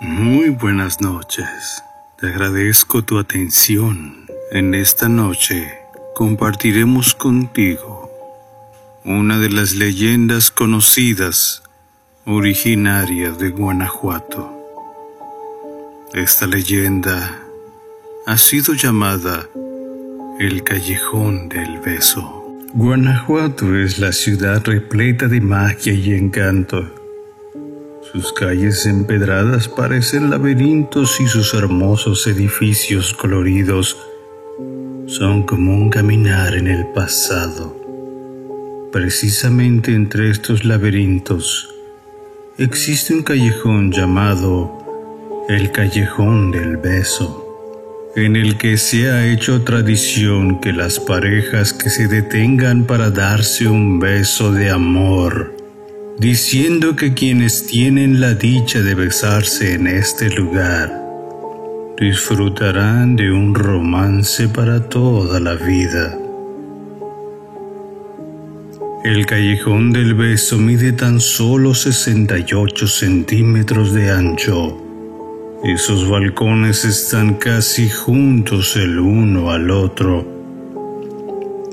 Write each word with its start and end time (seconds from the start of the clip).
Muy 0.00 0.48
buenas 0.48 1.00
noches. 1.00 1.84
Te 2.18 2.26
agradezco 2.26 3.04
tu 3.04 3.18
atención. 3.18 4.26
En 4.50 4.74
esta 4.74 5.08
noche 5.08 5.72
compartiremos 6.14 7.14
contigo 7.14 8.10
una 9.04 9.38
de 9.38 9.50
las 9.50 9.74
leyendas 9.74 10.50
conocidas 10.50 11.62
originaria 12.24 13.30
de 13.30 13.50
Guanajuato. 13.50 14.52
Esta 16.12 16.46
leyenda 16.46 17.40
ha 18.26 18.36
sido 18.36 18.74
llamada 18.74 19.48
el 20.40 20.64
Callejón 20.64 21.48
del 21.48 21.78
Beso. 21.80 22.44
Guanajuato 22.74 23.78
es 23.78 24.00
la 24.00 24.12
ciudad 24.12 24.64
repleta 24.64 25.28
de 25.28 25.40
magia 25.40 25.92
y 25.92 26.14
encanto. 26.14 27.03
Sus 28.14 28.32
calles 28.32 28.86
empedradas 28.86 29.66
parecen 29.66 30.30
laberintos 30.30 31.20
y 31.20 31.26
sus 31.26 31.52
hermosos 31.52 32.28
edificios 32.28 33.12
coloridos 33.12 33.96
son 35.06 35.42
como 35.42 35.74
un 35.74 35.90
caminar 35.90 36.54
en 36.54 36.68
el 36.68 36.86
pasado. 36.94 37.74
Precisamente 38.92 39.92
entre 39.92 40.30
estos 40.30 40.64
laberintos 40.64 41.74
existe 42.56 43.14
un 43.14 43.24
callejón 43.24 43.90
llamado 43.90 44.70
el 45.48 45.72
Callejón 45.72 46.52
del 46.52 46.76
Beso 46.76 47.40
en 48.14 48.36
el 48.36 48.58
que 48.58 48.76
se 48.78 49.10
ha 49.10 49.26
hecho 49.26 49.62
tradición 49.62 50.60
que 50.60 50.72
las 50.72 51.00
parejas 51.00 51.72
que 51.72 51.90
se 51.90 52.06
detengan 52.06 52.84
para 52.84 53.10
darse 53.10 53.66
un 53.66 53.98
beso 53.98 54.52
de 54.52 54.70
amor, 54.70 55.63
diciendo 56.18 56.96
que 56.96 57.14
quienes 57.14 57.66
tienen 57.66 58.20
la 58.20 58.34
dicha 58.34 58.80
de 58.82 58.94
besarse 58.94 59.74
en 59.74 59.86
este 59.86 60.30
lugar, 60.30 60.92
disfrutarán 61.98 63.16
de 63.16 63.30
un 63.30 63.54
romance 63.54 64.48
para 64.48 64.88
toda 64.88 65.40
la 65.40 65.54
vida. 65.54 66.18
El 69.04 69.26
callejón 69.26 69.92
del 69.92 70.14
beso 70.14 70.58
mide 70.58 70.92
tan 70.92 71.20
solo 71.20 71.74
68 71.74 72.86
centímetros 72.86 73.92
de 73.92 74.10
ancho 74.10 74.80
esos 75.64 76.10
balcones 76.10 76.84
están 76.84 77.36
casi 77.36 77.88
juntos 77.88 78.76
el 78.76 78.98
uno 78.98 79.50
al 79.50 79.70
otro, 79.70 80.22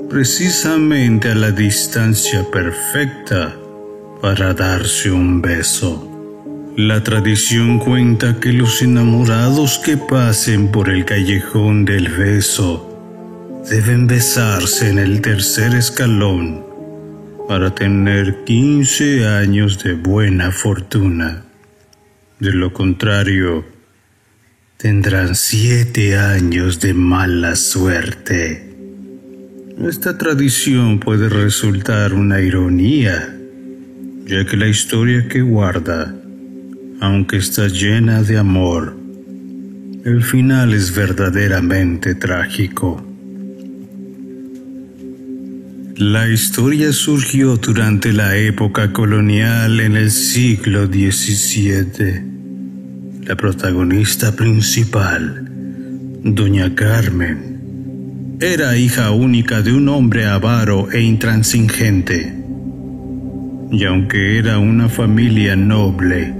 precisamente 0.08 1.28
a 1.28 1.34
la 1.34 1.50
distancia 1.50 2.42
perfecta 2.50 3.54
para 4.22 4.54
darse 4.54 5.10
un 5.10 5.42
beso. 5.42 6.08
La 6.76 7.02
tradición 7.02 7.80
cuenta 7.80 8.38
que 8.38 8.52
los 8.52 8.80
enamorados 8.80 9.80
que 9.80 9.96
pasen 9.96 10.68
por 10.68 10.90
el 10.90 11.04
callejón 11.04 11.84
del 11.84 12.08
beso 12.08 12.88
deben 13.68 14.06
besarse 14.06 14.90
en 14.90 15.00
el 15.00 15.20
tercer 15.20 15.74
escalón 15.74 16.64
para 17.48 17.74
tener 17.74 18.44
15 18.44 19.26
años 19.26 19.82
de 19.82 19.94
buena 19.94 20.52
fortuna. 20.52 21.42
De 22.38 22.52
lo 22.52 22.72
contrario, 22.72 23.64
tendrán 24.76 25.34
siete 25.34 26.16
años 26.16 26.78
de 26.78 26.94
mala 26.94 27.56
suerte. 27.56 28.72
Esta 29.80 30.16
tradición 30.16 31.00
puede 31.00 31.28
resultar 31.28 32.14
una 32.14 32.40
ironía, 32.40 33.36
ya 34.26 34.44
que 34.44 34.56
la 34.56 34.68
historia 34.68 35.28
que 35.28 35.42
guarda, 35.42 36.14
aunque 37.00 37.36
está 37.36 37.68
llena 37.68 38.22
de 38.22 38.38
amor, 38.38 38.96
el 40.04 40.22
final 40.22 40.72
es 40.72 40.94
verdaderamente 40.94 42.14
trágico. 42.14 43.04
La 45.96 46.28
historia 46.28 46.92
surgió 46.92 47.56
durante 47.56 48.12
la 48.12 48.36
época 48.36 48.92
colonial 48.92 49.78
en 49.80 49.96
el 49.96 50.10
siglo 50.10 50.86
XVII 50.86 52.32
la 53.24 53.36
protagonista 53.36 54.34
principal, 54.34 55.48
Doña 56.24 56.74
Carmen, 56.74 58.38
era 58.40 58.76
hija 58.76 59.12
única 59.12 59.62
de 59.62 59.72
un 59.72 59.88
hombre 59.88 60.26
avaro 60.26 60.90
e 60.90 61.00
intransigente. 61.00 62.41
Y 63.72 63.84
aunque 63.84 64.38
era 64.38 64.58
una 64.58 64.90
familia 64.90 65.56
noble, 65.56 66.34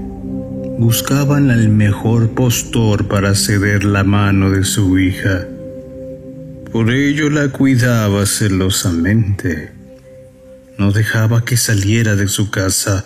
buscaban 0.77 1.49
al 1.49 1.67
mejor 1.67 2.35
postor 2.35 3.07
para 3.07 3.33
ceder 3.33 3.83
la 3.83 4.03
mano 4.03 4.51
de 4.51 4.63
su 4.63 4.99
hija. 4.99 5.47
Por 6.71 6.91
ello 6.91 7.31
la 7.31 7.49
cuidaba 7.49 8.27
celosamente. 8.27 9.71
No 10.77 10.91
dejaba 10.91 11.43
que 11.43 11.57
saliera 11.57 12.15
de 12.15 12.27
su 12.27 12.51
casa 12.51 13.03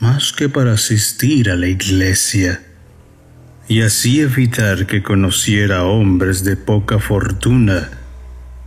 más 0.00 0.32
que 0.32 0.48
para 0.48 0.72
asistir 0.72 1.50
a 1.50 1.56
la 1.56 1.66
iglesia 1.66 2.62
y 3.68 3.82
así 3.82 4.20
evitar 4.20 4.86
que 4.86 5.02
conociera 5.02 5.84
hombres 5.84 6.44
de 6.44 6.56
poca 6.56 6.98
fortuna 6.98 7.90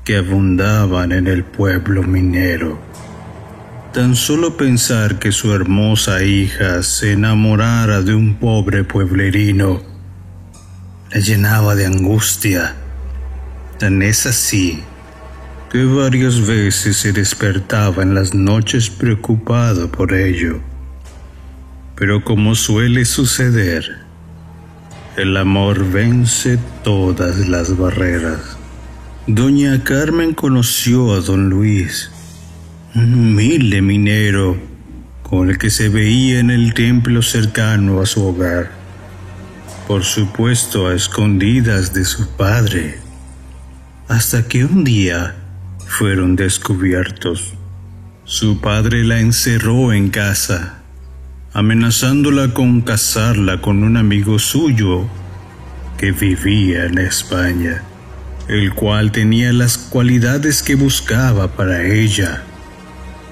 que 0.06 0.18
abundaban 0.18 1.12
en 1.12 1.26
el 1.28 1.44
pueblo 1.44 2.04
minero. 2.04 2.80
Tan 3.94 4.16
solo 4.16 4.58
pensar 4.58 5.20
que 5.20 5.32
su 5.32 5.54
hermosa 5.54 6.24
hija 6.24 6.82
se 6.82 7.12
enamorara 7.12 8.02
de 8.02 8.16
un 8.16 8.36
pobre 8.36 8.84
pueblerino 8.84 9.94
la 11.14 11.20
llenaba 11.20 11.76
de 11.76 11.86
angustia. 11.86 12.76
Tan 13.78 14.02
es 14.02 14.26
así 14.26 14.82
que 15.72 15.86
varias 15.86 16.46
veces 16.48 16.98
se 16.98 17.14
despertaba 17.14 18.02
en 18.02 18.16
las 18.16 18.34
noches 18.34 18.90
preocupado 18.90 19.92
por 19.92 20.14
ello. 20.14 20.60
Pero 21.96 22.24
como 22.24 22.56
suele 22.56 23.06
suceder, 23.06 24.00
el 25.18 25.38
amor 25.38 25.88
vence 25.92 26.58
todas 26.84 27.48
las 27.48 27.78
barreras. 27.78 28.58
Doña 29.28 29.84
Carmen 29.84 30.34
conoció 30.34 31.14
a 31.14 31.20
don 31.20 31.52
Luis, 31.52 32.10
un 32.96 33.14
humilde 33.14 33.82
minero 33.82 34.58
con 35.24 35.50
el 35.50 35.58
que 35.58 35.70
se 35.70 35.90
veía 35.90 36.40
en 36.40 36.52
el 36.52 36.74
templo 36.74 37.22
cercano 37.22 38.02
a 38.02 38.06
su 38.06 38.26
hogar, 38.26 38.72
por 39.88 40.04
supuesto 40.04 40.88
a 40.88 40.94
escondidas 40.94 41.94
de 41.94 42.06
su 42.06 42.30
padre, 42.38 43.00
hasta 44.08 44.48
que 44.48 44.66
un 44.66 44.84
día 44.84 45.36
fueron 45.88 46.36
descubiertos. 46.36 47.54
Su 48.26 48.62
padre 48.62 49.04
la 49.04 49.20
encerró 49.20 49.92
en 49.92 50.10
casa 50.10 50.84
amenazándola 51.54 52.54
con 52.54 52.82
casarla 52.82 53.62
con 53.62 53.84
un 53.84 53.96
amigo 53.96 54.40
suyo 54.40 55.06
que 55.98 56.12
vivía 56.12 56.86
en 56.86 56.98
España, 56.98 57.84
el 58.48 58.74
cual 58.74 59.12
tenía 59.12 59.54
las 59.54 59.78
cualidades 59.78 60.64
que 60.64 60.74
buscaba 60.74 61.50
para 61.56 61.86
ella, 61.86 62.44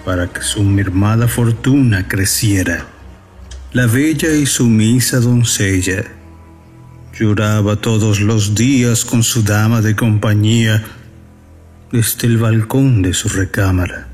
para 0.05 0.27
que 0.27 0.41
su 0.41 0.63
mermada 0.63 1.27
fortuna 1.27 2.07
creciera. 2.07 2.85
La 3.73 3.85
bella 3.85 4.31
y 4.33 4.45
sumisa 4.45 5.19
doncella 5.19 6.03
lloraba 7.17 7.75
todos 7.75 8.19
los 8.19 8.55
días 8.55 9.05
con 9.05 9.23
su 9.23 9.43
dama 9.43 9.81
de 9.81 9.95
compañía 9.95 10.83
desde 11.91 12.27
el 12.27 12.37
balcón 12.37 13.01
de 13.01 13.13
su 13.13 13.29
recámara. 13.29 14.07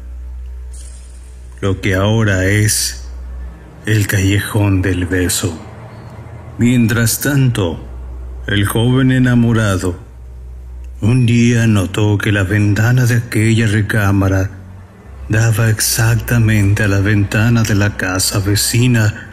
Lo 1.62 1.82
que 1.82 1.96
ahora 1.96 2.46
es 2.46 3.08
el 3.86 4.08
callejón 4.08 4.82
del 4.82 5.06
beso. 5.06 5.58
Mientras 6.58 7.22
tanto, 7.22 7.84
el 8.48 8.66
joven 8.66 9.12
enamorado 9.12 10.08
un 11.00 11.28
día 11.28 11.68
notó 11.68 12.18
que 12.18 12.32
la 12.32 12.42
ventana 12.42 13.06
de 13.06 13.18
aquella 13.18 13.68
recámara 13.68 14.50
daba 15.30 15.70
exactamente 15.70 16.84
a 16.84 16.88
la 16.88 17.00
ventana 17.00 17.64
de 17.64 17.76
la 17.76 17.98
casa 17.98 18.40
vecina 18.40 19.30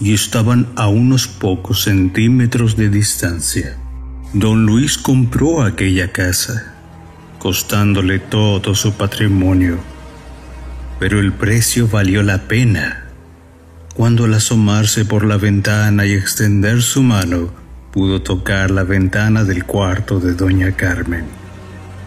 y 0.00 0.14
estaban 0.14 0.68
a 0.76 0.88
unos 0.88 1.26
pocos 1.26 1.82
centímetros 1.84 2.76
de 2.76 2.90
distancia. 2.90 3.76
Don 4.32 4.66
Luis 4.66 4.98
compró 4.98 5.62
aquella 5.62 6.12
casa, 6.12 6.74
costándole 7.38 8.18
todo 8.18 8.74
su 8.74 8.92
patrimonio, 8.92 9.78
pero 11.00 11.18
el 11.18 11.32
precio 11.32 11.88
valió 11.88 12.22
la 12.22 12.46
pena 12.48 13.04
cuando 13.98 14.26
al 14.26 14.34
asomarse 14.34 15.04
por 15.04 15.24
la 15.24 15.38
ventana 15.38 16.06
y 16.06 16.12
extender 16.12 16.82
su 16.82 17.02
mano, 17.02 17.50
pudo 17.90 18.22
tocar 18.22 18.70
la 18.70 18.84
ventana 18.84 19.42
del 19.42 19.64
cuarto 19.64 20.20
de 20.20 20.34
doña 20.34 20.70
Carmen. 20.70 21.24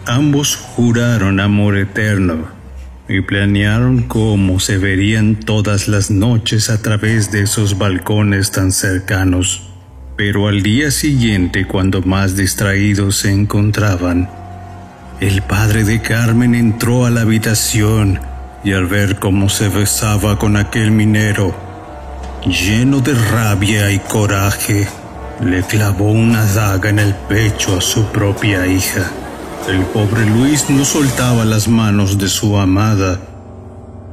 Ambos 0.06 0.56
juraron 0.56 1.38
amor 1.38 1.76
eterno 1.76 2.61
y 3.08 3.20
planearon 3.20 4.02
cómo 4.02 4.60
se 4.60 4.78
verían 4.78 5.36
todas 5.36 5.88
las 5.88 6.10
noches 6.10 6.70
a 6.70 6.80
través 6.80 7.32
de 7.32 7.42
esos 7.42 7.78
balcones 7.78 8.50
tan 8.52 8.72
cercanos. 8.72 9.68
Pero 10.16 10.48
al 10.48 10.62
día 10.62 10.90
siguiente, 10.90 11.66
cuando 11.66 12.02
más 12.02 12.36
distraídos 12.36 13.16
se 13.16 13.32
encontraban, 13.32 14.28
el 15.20 15.42
padre 15.42 15.84
de 15.84 16.00
Carmen 16.00 16.54
entró 16.54 17.06
a 17.06 17.10
la 17.10 17.22
habitación 17.22 18.20
y 18.64 18.72
al 18.72 18.86
ver 18.86 19.16
cómo 19.18 19.48
se 19.48 19.68
besaba 19.68 20.38
con 20.38 20.56
aquel 20.56 20.90
minero, 20.90 21.54
lleno 22.46 23.00
de 23.00 23.14
rabia 23.14 23.90
y 23.90 23.98
coraje, 23.98 24.86
le 25.40 25.62
clavó 25.62 26.12
una 26.12 26.44
daga 26.44 26.90
en 26.90 27.00
el 27.00 27.14
pecho 27.14 27.78
a 27.78 27.80
su 27.80 28.06
propia 28.12 28.66
hija. 28.66 29.10
El 29.68 29.84
pobre 29.86 30.26
Luis 30.26 30.68
no 30.70 30.84
soltaba 30.84 31.44
las 31.44 31.68
manos 31.68 32.18
de 32.18 32.28
su 32.28 32.58
amada. 32.58 33.20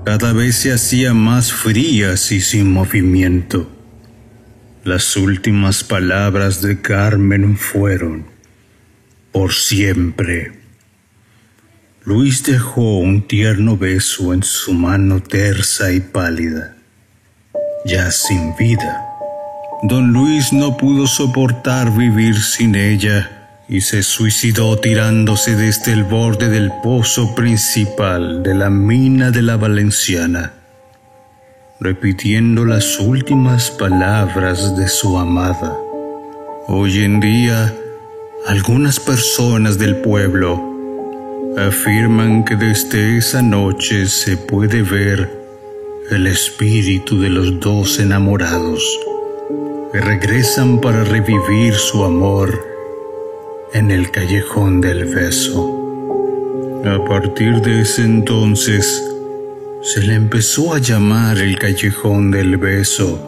Cada 0.06 0.32
vez 0.32 0.58
se 0.58 0.72
hacía 0.72 1.16
más 1.16 1.52
frías 1.52 2.32
y 2.32 2.40
sin 2.40 2.72
movimiento. 2.72 3.68
Las 4.84 5.18
últimas 5.18 5.84
palabras 5.84 6.62
de 6.62 6.80
Carmen 6.82 7.58
fueron, 7.58 8.28
por 9.32 9.54
siempre. 9.54 10.52
Luis 12.04 12.44
dejó 12.44 13.00
un 13.00 13.28
tierno 13.28 13.76
beso 13.76 14.36
en 14.36 14.44
su 14.44 14.74
mano 14.74 15.20
tersa 15.20 15.92
y 15.92 16.00
pálida, 16.00 16.76
ya 17.86 18.12
sin 18.12 18.56
vida. 18.56 19.04
Don 19.82 20.14
Luis 20.14 20.54
no 20.54 20.78
pudo 20.78 21.08
soportar 21.08 21.92
vivir 21.98 22.40
sin 22.40 22.76
ella 22.76 23.39
y 23.70 23.82
se 23.82 24.02
suicidó 24.02 24.80
tirándose 24.80 25.56
desde 25.56 25.94
el 25.94 26.04
borde 26.04 26.50
del 26.50 26.72
pozo 26.82 27.36
principal 27.36 28.42
de 28.42 28.56
la 28.56 28.72
mina 28.72 29.30
de 29.30 29.44
la 29.44 29.58
Valenciana, 29.58 30.54
repitiendo 31.80 32.66
las 32.66 33.00
últimas 33.00 33.70
palabras 33.70 34.76
de 34.76 34.88
su 34.88 35.20
amada. 35.20 35.78
Hoy 36.68 37.02
en 37.04 37.20
día, 37.20 37.72
algunas 38.48 39.00
personas 39.00 39.78
del 39.78 39.98
pueblo 39.98 40.66
afirman 41.56 42.46
que 42.46 42.56
desde 42.56 43.18
esa 43.18 43.44
noche 43.44 44.08
se 44.08 44.36
puede 44.36 44.82
ver 44.82 45.30
el 46.10 46.26
espíritu 46.26 47.22
de 47.22 47.30
los 47.30 47.60
dos 47.60 48.00
enamorados 48.00 48.84
que 49.94 50.02
regresan 50.02 50.82
para 50.82 51.04
revivir 51.04 51.76
su 51.76 52.04
amor 52.04 52.69
en 53.74 53.92
el 53.92 54.10
callejón 54.12 54.82
del 54.82 55.06
beso. 55.06 55.76
A 56.86 57.06
partir 57.06 57.62
de 57.62 57.82
ese 57.82 58.04
entonces, 58.04 59.04
se 59.82 60.02
le 60.02 60.16
empezó 60.16 60.74
a 60.74 60.80
llamar 60.80 61.38
el 61.38 61.58
callejón 61.60 62.32
del 62.32 62.58
beso, 62.58 63.20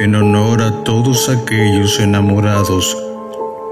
en 0.00 0.14
honor 0.14 0.62
a 0.62 0.84
todos 0.84 1.28
aquellos 1.28 2.00
enamorados 2.00 2.96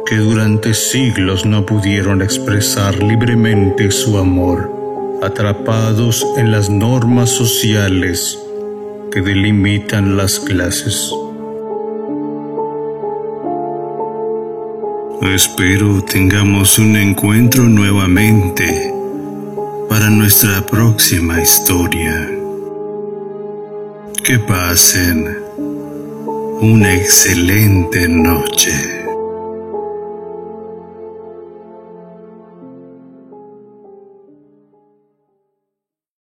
que 0.07 0.17
durante 0.17 0.75
siglos 0.75 1.47
no 1.47 1.65
pudieron 1.65 2.21
expresar 2.21 3.03
libremente 3.03 3.91
su 3.91 4.19
amor, 4.19 5.19
atrapados 5.23 6.27
en 6.37 6.51
las 6.51 6.69
normas 6.69 7.31
sociales 7.31 8.39
que 9.11 9.23
delimitan 9.23 10.17
las 10.17 10.39
clases. 10.41 11.11
Espero 15.23 16.03
tengamos 16.05 16.79
un 16.79 16.95
encuentro 16.95 17.65
nuevamente 17.65 18.93
para 19.89 20.11
nuestra 20.11 20.65
próxima 20.67 21.41
historia. 21.41 22.31
Que 24.23 24.39
pasen 24.39 25.39
una 26.61 26.95
excelente 26.95 28.07
noche. 28.09 29.06